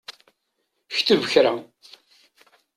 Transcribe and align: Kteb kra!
Kteb 0.95 1.21
kra! 1.31 1.53